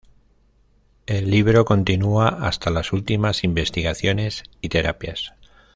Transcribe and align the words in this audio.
El 1.05 1.29
libro 1.29 1.63
continúa 1.63 2.27
hasta 2.27 2.71
las 2.71 2.91
últimas 2.91 3.43
investigaciones 3.43 4.41
y 4.59 4.69
terapias. 4.69 5.33